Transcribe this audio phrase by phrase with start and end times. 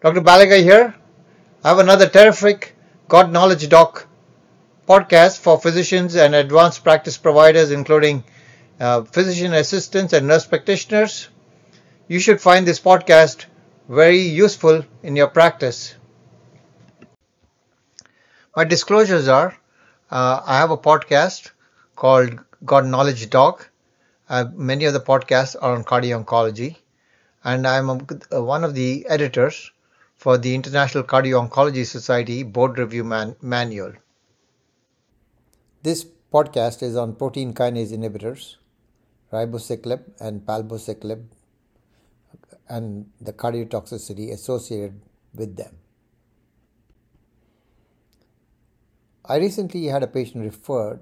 [0.00, 0.20] Dr.
[0.20, 0.94] Balaga here.
[1.64, 2.76] I have another terrific
[3.08, 4.06] God Knowledge Doc
[4.86, 8.22] podcast for physicians and advanced practice providers, including
[8.78, 11.28] uh, physician assistants and nurse practitioners.
[12.06, 13.46] You should find this podcast
[13.88, 15.94] very useful in your practice.
[18.54, 19.56] My disclosures are
[20.10, 21.50] uh, I have a podcast
[21.96, 23.70] called God Knowledge Doc.
[24.28, 26.76] Uh, many of the podcasts are on cardio oncology,
[27.42, 27.88] and I'm
[28.30, 29.70] a, one of the editors
[30.24, 33.92] for the International Cardio Oncology Society Board Review man- Manual.
[35.82, 38.54] This podcast is on protein kinase inhibitors,
[39.30, 41.26] ribociclib and palbociclib,
[42.70, 44.98] and the cardiotoxicity associated
[45.34, 45.76] with them.
[49.26, 51.00] I recently had a patient referred.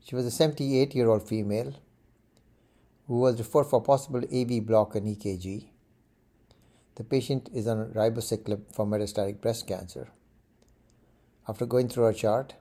[0.00, 1.74] She was a 78 year old female
[3.06, 5.66] who was referred for possible AV block and EKG.
[6.96, 10.08] The patient is on ribociclib for metastatic breast cancer.
[11.46, 12.54] After going through her chart,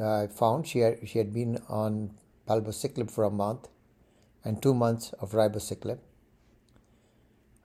[0.00, 2.12] I found she had, she had been on
[2.46, 3.68] palbociclib for a month
[4.44, 5.98] and two months of ribociclib.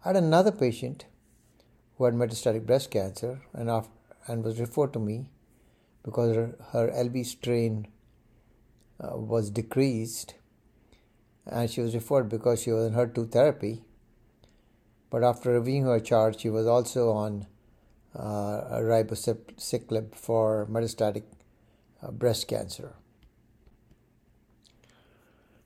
[0.03, 1.05] I had another patient
[1.97, 3.91] who had metastatic breast cancer and, after,
[4.27, 5.29] and was referred to me
[6.03, 7.87] because her, her LV strain
[9.01, 10.35] uh, was decreased
[11.45, 13.83] and she was referred because she was in HER2 therapy
[15.11, 17.45] but after reviewing her chart, she was also on
[18.15, 21.23] uh, ribociclib for metastatic
[22.01, 22.95] uh, breast cancer.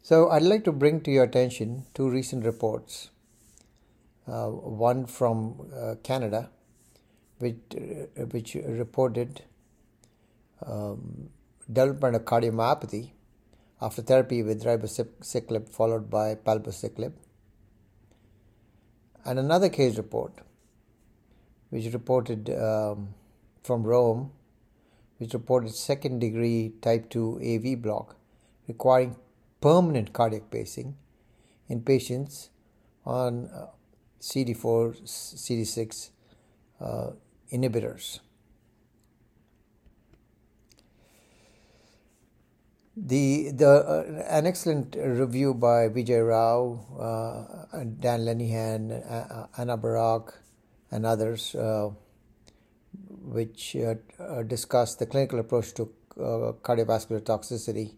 [0.02, 3.10] So, I'd like to bring to your attention two recent reports.
[4.28, 6.50] Uh, one from uh, Canada,
[7.38, 9.44] which, uh, which reported
[10.66, 11.30] um,
[11.72, 13.12] development of cardiomyopathy
[13.82, 17.14] after therapy with ribociclib followed by palbociclib
[19.26, 20.34] and another case report,
[21.70, 23.09] which reported um,
[23.64, 24.31] from Rome,
[25.18, 28.18] which reported second degree type 2 AV block
[28.68, 29.16] requiring
[29.62, 30.96] permanent cardiac pacing
[31.68, 32.50] in patients
[33.06, 33.68] on uh,
[34.22, 36.09] CD4, CD6
[36.81, 37.12] uh,
[37.52, 38.19] inhibitors.
[42.97, 50.31] The, the uh, an excellent review by Vijay Rao, uh, Dan Lenihan, uh, Ana Barac,
[50.91, 51.89] and others, uh,
[53.09, 57.95] which uh, uh, discuss the clinical approach to cardiovascular toxicity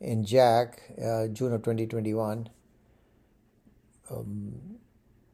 [0.00, 2.48] in JACC, June of 2021,
[4.10, 4.52] um,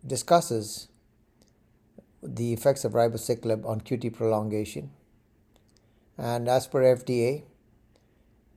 [0.06, 0.88] discusses
[2.22, 4.90] the effects of ribociclib on QT prolongation.
[6.18, 7.44] And as per FDA,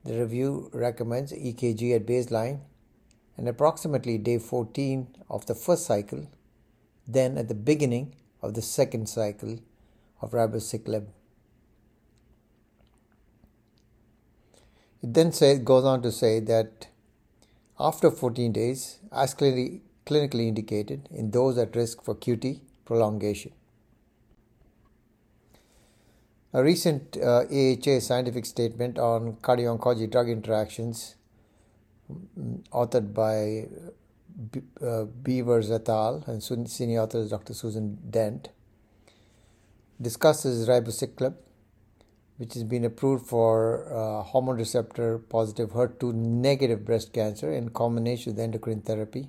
[0.03, 2.61] the review recommends EKG at baseline
[3.37, 6.27] and approximately day 14 of the first cycle,
[7.07, 9.59] then at the beginning of the second cycle
[10.21, 11.07] of ribociclib.
[15.03, 16.87] It then say, goes on to say that
[17.79, 23.51] after 14 days, as clearly, clinically indicated in those at risk for QT prolongation.
[26.53, 31.15] A recent uh, AHA scientific statement on cardio-oncology drug interactions,
[32.11, 33.67] mm, authored by
[34.81, 36.23] uh, Beavers et al.
[36.25, 37.53] and senior author is Dr.
[37.53, 38.49] Susan Dent,
[40.01, 41.35] discusses ribociclib,
[42.37, 48.33] which has been approved for uh, hormone receptor positive HER2 negative breast cancer in combination
[48.33, 49.27] with endocrine therapy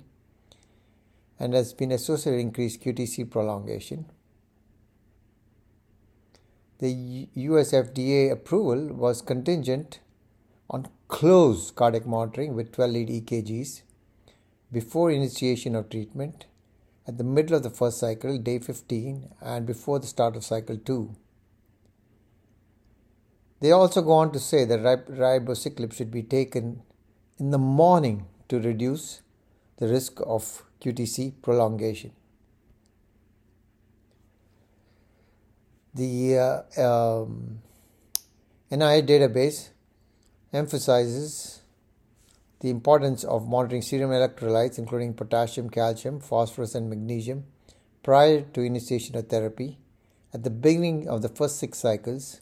[1.39, 4.05] and has been associated with increased QTC prolongation.
[6.79, 9.99] The US FDA approval was contingent
[10.69, 13.81] on close cardiac monitoring with 12 lead EKGs
[14.71, 16.45] before initiation of treatment
[17.05, 20.77] at the middle of the first cycle, day 15, and before the start of cycle
[20.77, 21.15] 2.
[23.59, 26.81] They also go on to say that ribociclib should be taken
[27.37, 29.21] in the morning to reduce
[29.77, 32.11] the risk of QTC prolongation.
[35.93, 36.37] The
[36.77, 37.59] uh, um,
[38.71, 39.69] NIH database
[40.53, 41.61] emphasizes
[42.59, 47.45] the importance of monitoring serum electrolytes, including potassium, calcium, phosphorus, and magnesium,
[48.03, 49.79] prior to initiation of therapy
[50.33, 52.41] at the beginning of the first six cycles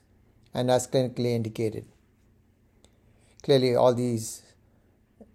[0.54, 1.86] and as clinically indicated.
[3.44, 4.44] Clearly, all these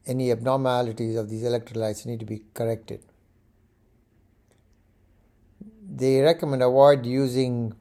[0.07, 3.01] any abnormalities of these electrolytes need to be corrected.
[5.95, 7.75] They recommend avoid using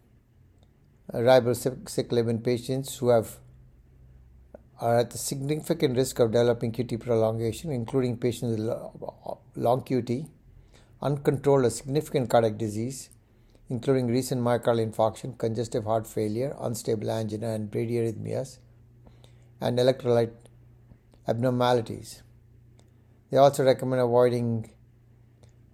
[1.14, 3.38] ribociclib in patients who have
[4.80, 8.68] are at significant risk of developing QT prolongation, including patients with
[9.56, 10.28] long QT
[11.02, 13.10] uncontrolled or significant cardiac disease,
[13.70, 18.58] including recent myocardial infarction, congestive heart failure, unstable angina, and bradyarrhythmias,
[19.60, 20.34] and electrolyte
[21.28, 22.24] abnormalities.
[23.30, 24.72] They also recommend avoiding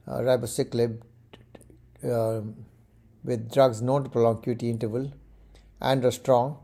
[0.07, 1.01] uh, ribociclib
[2.03, 2.41] uh,
[3.23, 5.11] with drugs known to prolong QT interval
[5.81, 6.57] and are strong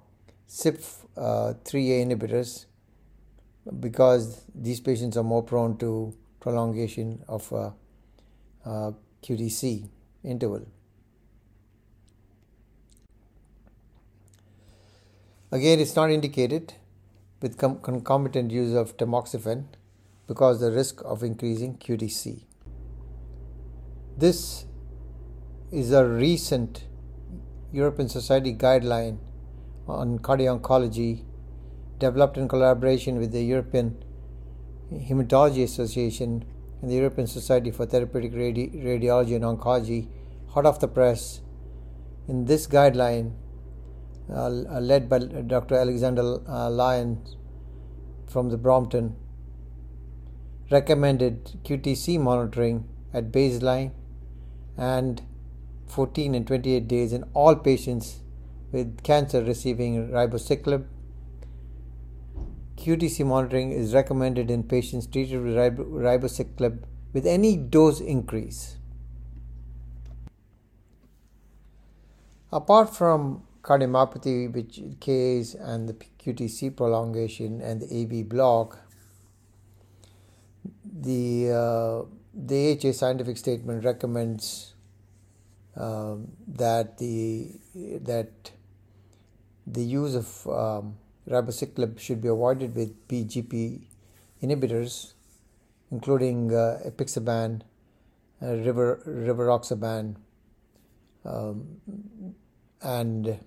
[0.50, 2.65] CYP3A uh, inhibitors
[3.80, 7.71] because these patients are more prone to prolongation of uh,
[8.65, 8.92] uh,
[9.24, 9.89] QTC
[10.24, 10.65] interval.
[15.51, 16.74] Again, it's not indicated
[17.42, 19.66] with com- concomitant use of tamoxifen
[20.27, 22.44] because the risk of increasing QTC.
[24.18, 24.66] This
[25.71, 26.86] is a recent
[27.73, 29.17] European Society guideline
[29.87, 31.25] on cardio-oncology
[31.97, 34.03] developed in collaboration with the European
[34.91, 36.45] Hematology Association
[36.81, 40.07] and the European Society for Therapeutic Radi- Radiology and Oncology,
[40.49, 41.41] hot off the press.
[42.27, 43.33] In this guideline,
[44.31, 45.75] uh, led by Dr.
[45.75, 47.37] Alexander uh, Lyons
[48.27, 49.15] from the Brompton,
[50.69, 53.91] recommended QTC monitoring at baseline
[54.77, 55.21] and
[55.94, 58.22] 14 and 28 days in all patients
[58.72, 60.86] with cancer receiving ribociclib.
[62.78, 68.78] QTC monitoring is recommended in patients treated with rib- ribociclib with any dose increase.
[72.51, 78.80] Apart from cardiomyopathy, which case and the QTC prolongation and the AV block,
[80.86, 84.72] the uh, the AHA scientific statement recommends
[85.75, 87.51] um, that the
[88.01, 88.51] that
[89.65, 90.95] the use of um,
[91.29, 93.81] ribociclib should be avoided with PGP
[94.41, 95.13] inhibitors,
[95.91, 97.61] including uh, apixaban,
[98.41, 100.15] uh, river rivaroxaban,
[101.25, 101.65] um,
[102.81, 103.39] and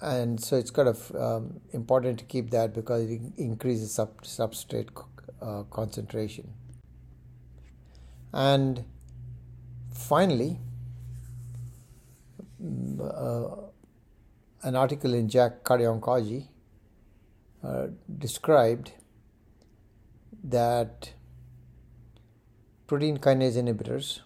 [0.00, 4.88] and so it's kind of um, important to keep that because it increases sub- substrate
[5.40, 6.52] uh, concentration.
[8.32, 8.84] And
[9.94, 10.58] finally,
[13.00, 13.46] uh,
[14.62, 16.48] an article in JACC Cardio
[17.62, 17.86] uh,
[18.18, 18.92] described
[20.42, 21.12] that
[22.86, 24.20] protein kinase inhibitors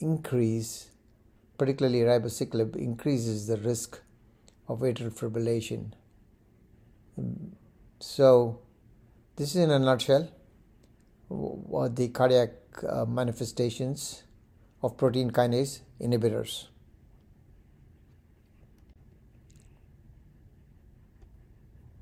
[0.00, 0.90] increase,
[1.58, 4.00] particularly ribociclib, increases the risk
[4.68, 5.92] of atrial fibrillation.
[8.00, 8.60] So,
[9.36, 10.28] this is in a nutshell
[11.28, 12.50] what the cardiac
[12.80, 14.24] Uh, manifestations
[14.82, 16.66] of protein kinase inhibitors.